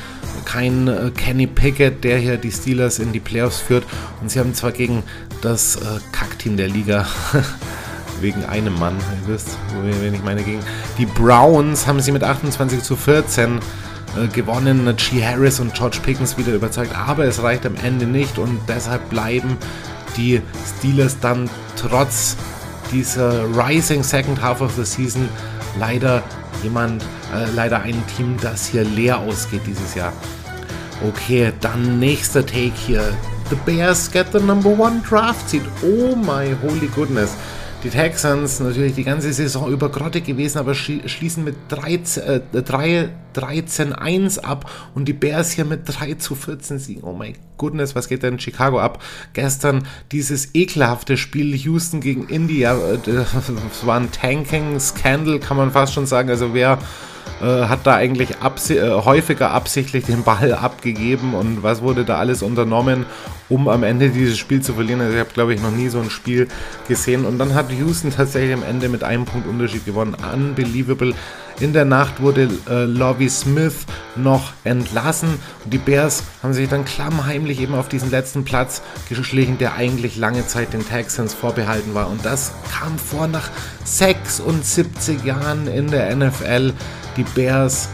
[0.44, 3.84] kein äh, Kenny Pickett, der hier die Steelers in die Playoffs führt.
[4.20, 5.04] Und sie haben zwar gegen
[5.42, 7.06] das äh, Kackteam der Liga
[8.20, 10.60] wegen einem Mann, ihr wisst, wen ich meine, gegen
[10.98, 13.60] die Browns haben sie mit 28 zu 14
[14.16, 14.94] äh, gewonnen.
[14.96, 15.24] G.
[15.24, 19.56] Harris und George Pickens wieder überzeugt, aber es reicht am Ende nicht und deshalb bleiben
[20.16, 20.42] die
[20.78, 22.36] Steelers dann trotz
[22.92, 25.28] dieser Rising Second Half of the Season
[25.78, 26.22] leider
[26.62, 27.02] jemand,
[27.34, 30.12] äh, leider ein Team, das hier leer ausgeht dieses Jahr.
[31.06, 33.14] Okay, dann nächster Take hier.
[33.48, 35.62] The Bears get the number one draft seed.
[35.82, 37.34] Oh my holy goodness.
[37.82, 42.40] Die Texans natürlich die ganze Saison über Grotte gewesen, aber schließen mit 13, äh,
[43.34, 47.04] 13-1 ab und die Bears hier mit 3 zu 14 siegen.
[47.04, 49.02] Oh my goodness, was geht denn in Chicago ab?
[49.32, 55.94] Gestern dieses ekelhafte Spiel Houston gegen India, äh, das war ein Tanking-Scandal, kann man fast
[55.94, 56.28] schon sagen.
[56.28, 56.78] Also wer
[57.40, 62.18] äh, hat da eigentlich absi äh, häufiger absichtlich den Ball abgegeben und was wurde da
[62.18, 63.06] alles unternommen,
[63.50, 65.00] um am Ende dieses Spiel zu verlieren.
[65.00, 66.48] Also ich habe, glaube ich, noch nie so ein Spiel
[66.88, 67.26] gesehen.
[67.26, 70.16] Und dann hat Houston tatsächlich am Ende mit einem Punkt Unterschied gewonnen.
[70.32, 71.14] Unbelievable.
[71.58, 73.84] In der Nacht wurde äh, Lovie Smith
[74.16, 75.28] noch entlassen.
[75.64, 80.16] Und die Bears haben sich dann klammheimlich eben auf diesen letzten Platz geschlichen, der eigentlich
[80.16, 82.08] lange Zeit den Texans vorbehalten war.
[82.08, 83.50] Und das kam vor nach
[83.84, 86.72] 76 Jahren in der NFL
[87.16, 87.88] die Bears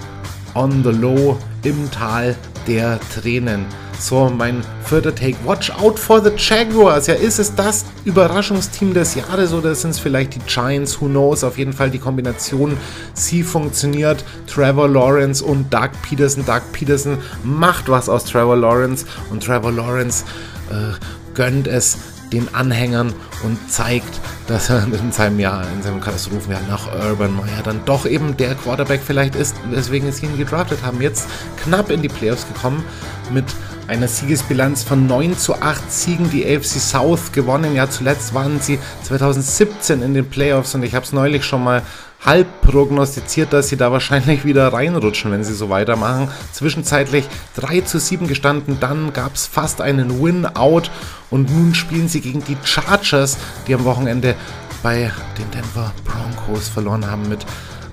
[0.55, 2.37] on the low im Tal
[2.67, 3.67] der Tränen.
[3.99, 5.37] So, mein vierter Take.
[5.45, 7.07] Watch out for the Jaguars.
[7.07, 11.01] Ja, ist es das Überraschungsteam des Jahres oder sind es vielleicht die Giants?
[11.01, 11.43] Who knows?
[11.43, 12.77] Auf jeden Fall die Kombination.
[13.15, 14.25] Sie funktioniert.
[14.47, 16.45] Trevor Lawrence und Doug Peterson.
[16.45, 20.25] Doug Peterson macht was aus Trevor Lawrence und Trevor Lawrence
[20.71, 20.95] äh,
[21.35, 21.97] gönnt es
[22.33, 23.13] den Anhängern
[23.45, 28.07] und zeigt, dass er in seinem Jahr, in seinem wir nach Urban Meyer dann doch
[28.07, 31.01] eben der Quarterback vielleicht ist, weswegen sie ihn gedraftet haben.
[31.01, 31.29] Jetzt
[31.63, 32.85] knapp in die Playoffs gekommen
[33.31, 33.45] mit
[33.89, 37.75] einer Siegesbilanz von 9 zu 8 Siegen, die AFC South gewonnen.
[37.75, 41.83] Ja, zuletzt waren sie 2017 in den Playoffs und ich habe es neulich schon mal
[42.25, 46.29] halb prognostiziert, dass sie da wahrscheinlich wieder reinrutschen, wenn sie so weitermachen.
[46.53, 50.91] Zwischenzeitlich 3 zu 7 gestanden, dann gab es fast einen Win-Out
[51.31, 54.35] und nun spielen sie gegen die Chargers, die am Wochenende
[54.83, 57.45] bei den Denver Broncos verloren haben mit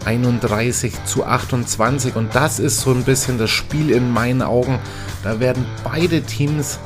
[0.05, 4.79] 31 zu 28 und das ist so ein bisschen das Spiel in meinen Augen.
[5.23, 6.79] Da werden beide Teams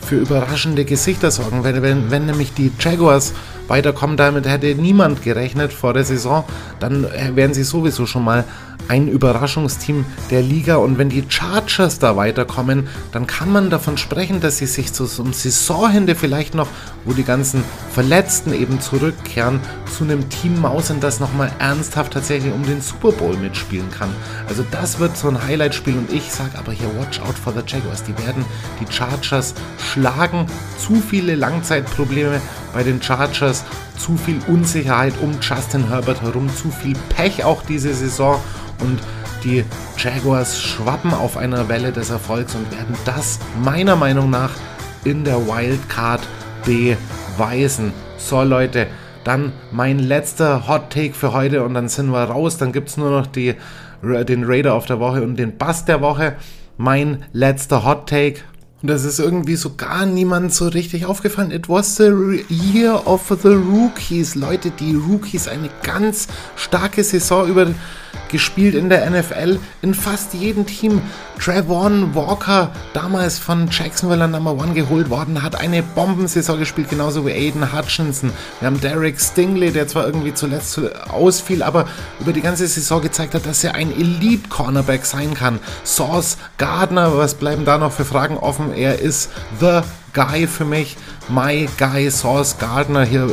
[0.00, 1.64] für überraschende Gesichter sorgen.
[1.64, 3.34] Wenn, wenn, wenn nämlich die Jaguars
[3.68, 6.44] weiterkommen, damit hätte niemand gerechnet vor der Saison,
[6.80, 8.44] dann äh, wären sie sowieso schon mal
[8.88, 10.76] ein Überraschungsteam der Liga.
[10.76, 15.06] Und wenn die Chargers da weiterkommen, dann kann man davon sprechen, dass sie sich zu
[15.06, 16.68] so einem Saisonende vielleicht noch,
[17.04, 19.60] wo die ganzen Verletzten eben zurückkehren,
[19.96, 24.10] zu einem Team mausen, das nochmal ernsthaft tatsächlich um den Super Bowl mitspielen kann.
[24.48, 27.62] Also das wird so ein Highlight-Spiel und ich sage aber hier, watch out for the
[27.66, 28.04] Jaguars.
[28.04, 28.44] Die werden
[28.80, 30.46] die Chargers schlagen.
[30.78, 32.40] Zu viele Langzeitprobleme
[32.76, 33.64] bei den Chargers,
[33.96, 38.38] zu viel Unsicherheit um Justin Herbert herum, zu viel Pech auch diese Saison
[38.80, 39.00] und
[39.44, 39.64] die
[39.96, 44.50] Jaguars schwappen auf einer Welle des Erfolgs und werden das meiner Meinung nach
[45.04, 46.20] in der Wildcard
[46.66, 47.94] beweisen.
[48.18, 48.88] So Leute,
[49.24, 52.58] dann mein letzter Hot Take für heute und dann sind wir raus.
[52.58, 53.54] Dann gibt es nur noch die,
[54.02, 56.34] den Raider auf der Woche und den Bass der Woche.
[56.76, 58.42] Mein letzter Hot Take
[58.86, 61.50] Und das ist irgendwie so gar niemand so richtig aufgefallen.
[61.50, 64.36] It was the year of the rookies.
[64.36, 67.66] Leute, die Rookies, eine ganz starke Saison über
[68.28, 71.02] gespielt in der NFL in fast jedem Team.
[71.38, 77.32] Trevon Walker, damals von Jacksonville Number One geholt worden, hat eine Bombensaison gespielt, genauso wie
[77.32, 78.32] Aiden Hutchinson.
[78.60, 81.86] Wir haben Derek Stingley, der zwar irgendwie zuletzt ausfiel, aber
[82.20, 85.58] über die ganze Saison gezeigt hat, dass er ein Elite-Cornerback sein kann.
[85.84, 88.72] Sauce Gardner, was bleiben da noch für Fragen offen?
[88.72, 89.80] Er ist the
[90.16, 90.96] Guy für mich.
[91.28, 93.28] My Guy Sauce Gardner hier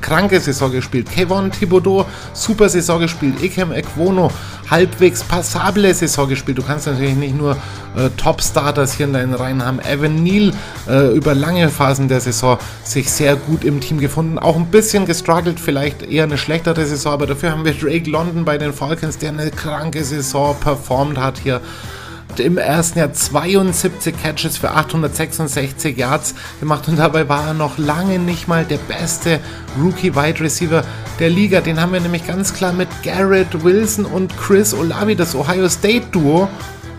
[0.00, 1.10] kranke Saison gespielt.
[1.10, 3.42] Kevon Thibodeau super Saison gespielt.
[3.42, 4.30] Ikem Ekwono
[4.70, 6.56] halbwegs passable Saison gespielt.
[6.56, 7.56] Du kannst natürlich nicht nur
[7.96, 9.80] äh, Top-Starters hier in deinen Reihen haben.
[9.80, 10.52] Evan Neal
[10.88, 14.38] äh, über lange Phasen der Saison sich sehr gut im Team gefunden.
[14.38, 18.44] Auch ein bisschen gestruggelt, vielleicht eher eine schlechtere Saison, aber dafür haben wir Drake London
[18.44, 21.60] bei den Falcons, der eine kranke Saison performt hat hier
[22.40, 28.18] im ersten Jahr 72 Catches für 866 Yards gemacht und dabei war er noch lange
[28.18, 29.40] nicht mal der beste
[29.80, 30.84] Rookie Wide Receiver
[31.18, 31.60] der Liga.
[31.60, 36.06] Den haben wir nämlich ganz klar mit Garrett Wilson und Chris Olavi, das Ohio State
[36.12, 36.48] Duo,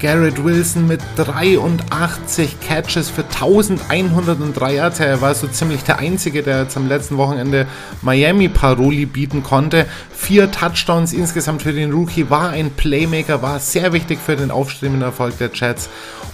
[0.04, 5.00] Garrett Wilson mit 83 Catches für 1103 Yards.
[5.00, 7.68] Er war so ziemlich der Einzige, der jetzt am letzten Wochenende
[8.02, 9.86] Miami Paroli bieten konnte.
[10.14, 15.04] Vier Touchdowns insgesamt für den Rookie, war ein Playmaker, war sehr wichtig für den aufstrebenden
[15.04, 15.88] Erfolg der Jets.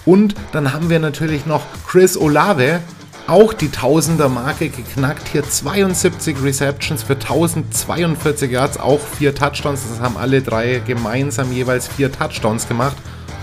[0.04, 2.80] Und dann haben wir natürlich noch Chris Olave,
[3.28, 5.28] auch die Tausender-Marke geknackt.
[5.28, 9.82] Hier 72 Receptions für 1042 Yards, auch vier Touchdowns.
[9.88, 12.96] Das haben alle drei gemeinsam jeweils vier Touchdowns gemacht.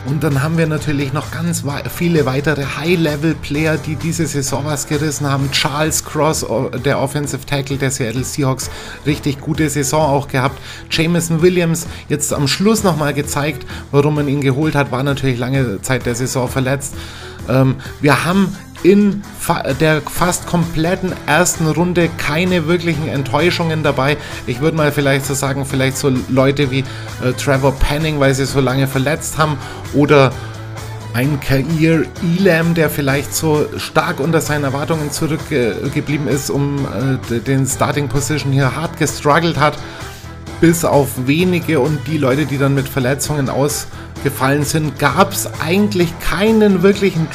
[0.08, 5.28] Und dann haben wir natürlich noch ganz viele weitere High-Level-Player, die diese Saison was gerissen
[5.30, 5.52] haben.
[5.52, 6.46] Charles Cross,
[6.86, 8.70] der Offensive Tackle der Seattle Seahawks,
[9.06, 10.62] richtig gute Saison auch gehabt.
[10.90, 15.82] Jameson Williams jetzt am Schluss nochmal gezeigt, warum man ihn geholt hat, war natürlich lange
[15.82, 16.94] Zeit der Saison verletzt.
[17.50, 19.24] Ähm, wir haben in
[19.80, 24.18] der fast kompletten ersten Runde keine wirklichen Enttäuschungen dabei.
[24.46, 26.80] Ich würde mal vielleicht so sagen, vielleicht so Leute wie
[27.24, 29.58] äh, Trevor Penning, weil sie so lange verletzt haben,
[29.94, 30.32] oder
[31.14, 32.04] ein Kair
[32.38, 36.86] Elam, der vielleicht so stark unter seinen Erwartungen zurückgeblieben ist, um
[37.32, 39.78] äh, den Starting Position hier hart gestruggelt hat,
[40.62, 43.88] bis auf wenige und die Leute, die dann mit Verletzungen aus
[44.24, 47.30] gefallen sind, gab es eigentlich keinen wirklichen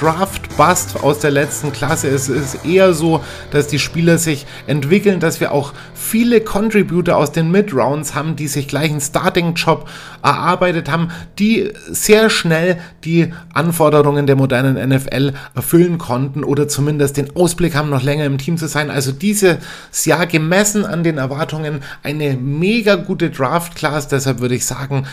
[0.57, 2.09] Draft-Bust aus der letzten Klasse.
[2.09, 7.33] Es ist eher so, dass die Spieler sich entwickeln, dass wir auch viele Contributor aus
[7.33, 9.89] den Mid-Rounds haben, die sich gleich einen Starting-Job
[10.23, 17.35] erarbeitet haben, die sehr schnell die Anforderungen der modernen NFL erfüllen konnten oder zumindest den
[17.35, 18.91] Ausblick haben, noch länger im Team zu sein.
[18.91, 19.59] Also dieses
[20.05, 24.09] Jahr gemessen an den Erwartungen eine mega gute Draft-Class.
[24.09, 25.07] Deshalb würde ich sagen,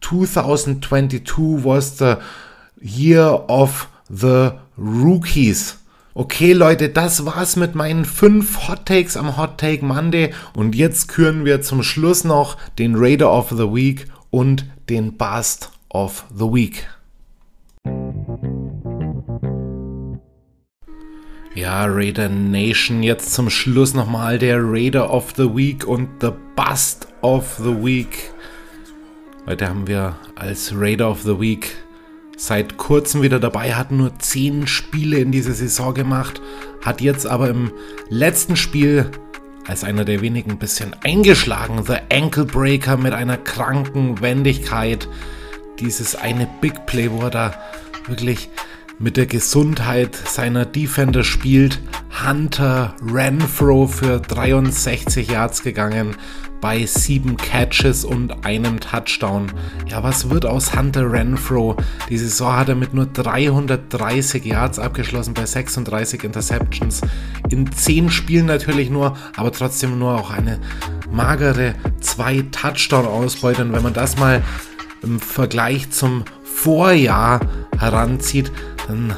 [0.00, 2.14] 2022 was the
[2.80, 5.78] year of the rookies.
[6.14, 10.32] Okay, Leute, das war's mit meinen fünf Hot Takes am Hot Take Monday.
[10.54, 15.70] Und jetzt küren wir zum Schluss noch den Raider of the Week und den Bust
[15.90, 16.88] of the Week.
[21.54, 27.08] Ja, Raider Nation, jetzt zum Schluss nochmal der Raider of the Week und the Bust
[27.22, 28.30] of the Week.
[29.46, 31.76] Heute haben wir als Raider of the Week
[32.36, 36.40] seit kurzem wieder dabei, hat nur 10 Spiele in dieser Saison gemacht,
[36.84, 37.72] hat jetzt aber im
[38.08, 39.10] letzten Spiel
[39.66, 41.82] als einer der wenigen ein bisschen eingeschlagen.
[41.84, 45.08] The Ankle Breaker mit einer kranken Wendigkeit.
[45.80, 47.54] Dieses eine Big Play, wo er da
[48.06, 48.48] wirklich
[48.98, 51.80] mit der Gesundheit seiner Defender spielt.
[52.26, 56.16] Hunter Renfro für 63 Yards gegangen
[56.66, 59.52] bei sieben Catches und einem Touchdown.
[59.86, 61.76] Ja, was wird aus Hunter Renfro?
[62.10, 67.02] Die Saison hat er mit nur 330 Yards abgeschlossen bei 36 Interceptions.
[67.50, 70.58] In 10 Spielen natürlich nur, aber trotzdem nur auch eine
[71.08, 73.62] magere 2 Touchdown-Ausbeute.
[73.62, 74.42] Und wenn man das mal
[75.04, 77.38] im Vergleich zum Vorjahr
[77.78, 78.50] heranzieht,
[78.88, 79.14] dann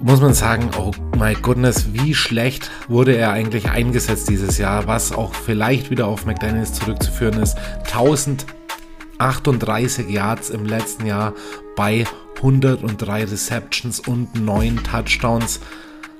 [0.00, 5.10] muss man sagen, oh my goodness, wie schlecht wurde er eigentlich eingesetzt dieses Jahr, was
[5.12, 7.58] auch vielleicht wieder auf McDaniels zurückzuführen ist.
[7.92, 11.34] 1038 Yards im letzten Jahr
[11.76, 12.04] bei
[12.36, 15.60] 103 Receptions und 9 Touchdowns.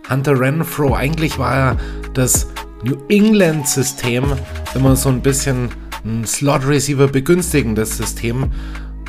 [0.09, 1.77] Hunter Renfro, eigentlich war er
[2.13, 2.49] das
[2.83, 4.25] New England System
[4.75, 5.71] immer so ein bisschen
[6.05, 8.51] ein Slot Receiver begünstigendes System,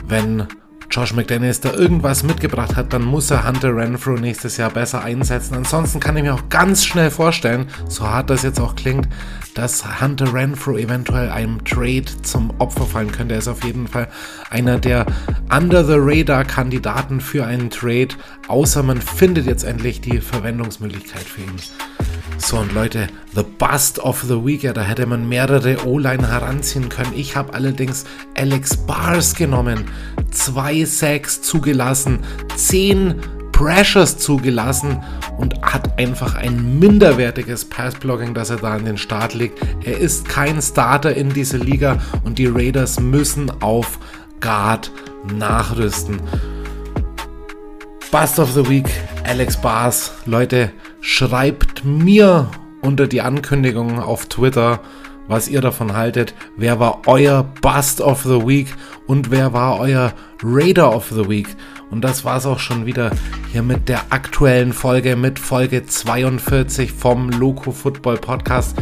[0.08, 0.48] wenn
[0.92, 5.56] Josh McDaniels da irgendwas mitgebracht hat, dann muss er Hunter Renfro nächstes Jahr besser einsetzen.
[5.56, 9.08] Ansonsten kann ich mir auch ganz schnell vorstellen, so hart das jetzt auch klingt,
[9.54, 13.36] dass Hunter Renfro eventuell einem Trade zum Opfer fallen könnte.
[13.36, 14.10] Er ist auf jeden Fall
[14.50, 15.06] einer der
[15.50, 18.10] Under the Radar Kandidaten für einen Trade,
[18.50, 21.56] außer man findet jetzt endlich die Verwendungsmöglichkeit für ihn.
[22.42, 26.90] So und Leute, The Bust of the Week, ja, da hätte man mehrere O-Line heranziehen
[26.90, 27.14] können.
[27.16, 28.04] Ich habe allerdings
[28.36, 29.86] Alex Bars genommen,
[30.32, 32.20] zwei Sacks zugelassen,
[32.56, 35.00] zehn Pressures zugelassen
[35.38, 39.60] und hat einfach ein minderwertiges Passblocking, das er da an den Start legt.
[39.84, 44.00] Er ist kein Starter in dieser Liga und die Raiders müssen auf
[44.40, 44.92] Guard
[45.38, 46.20] nachrüsten.
[48.12, 48.90] Bust of the Week,
[49.24, 50.12] Alex Bars.
[50.26, 50.72] Leute,
[51.02, 52.50] schreibt mir
[52.82, 54.80] unter die Ankündigung auf Twitter,
[55.28, 56.34] was ihr davon haltet.
[56.58, 58.74] Wer war euer Bust of the Week
[59.08, 61.48] und wer war euer Raider of the Week?
[61.90, 63.12] Und das war es auch schon wieder
[63.52, 68.78] hier mit der aktuellen Folge, mit Folge 42 vom Loco Football Podcast.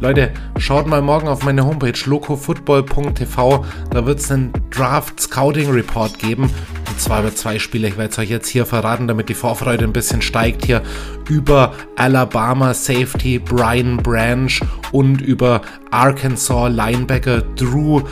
[0.00, 3.64] Leute, schaut mal morgen auf meine Homepage locofootball.tv.
[3.90, 6.50] Da wird es einen Draft Scouting Report geben.
[6.98, 7.88] Zwar über zwei Spiele.
[7.88, 10.82] Ich werde es euch jetzt hier verraten, damit die Vorfreude ein bisschen steigt hier
[11.28, 14.52] über Alabama Safety Brian Branch
[14.92, 18.02] und über Arkansas Linebacker Drew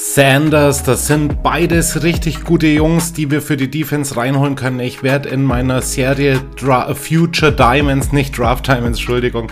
[0.00, 4.78] Sanders, das sind beides richtig gute Jungs, die wir für die Defense reinholen können.
[4.78, 9.50] Ich werde in meiner Serie Dra Future Diamonds, nicht Draft Diamonds, Entschuldigung,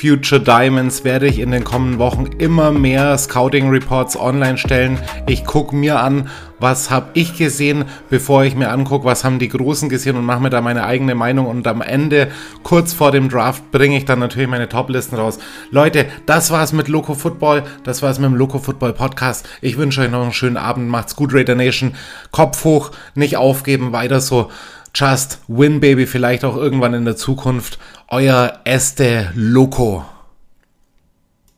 [0.00, 4.98] Future Diamonds werde ich in den kommenden Wochen immer mehr Scouting Reports online stellen.
[5.26, 9.48] Ich gucke mir an, was habe ich gesehen, bevor ich mir angucke, was haben die
[9.48, 11.46] Großen gesehen und mache mir da meine eigene Meinung.
[11.46, 12.28] Und am Ende,
[12.62, 15.38] kurz vor dem Draft, bringe ich dann natürlich meine Top-Listen raus.
[15.70, 17.64] Leute, das war's mit Loco Football.
[17.84, 19.46] Das war's mit dem Loco Football Podcast.
[19.60, 20.88] Ich wünsche euch noch einen schönen Abend.
[20.88, 21.94] Macht's gut, Raider Nation.
[22.30, 24.50] Kopf hoch, nicht aufgeben, weiter so.
[24.94, 27.78] Just Win Baby vielleicht auch irgendwann in der Zukunft.
[28.08, 30.04] Euer Este Loco.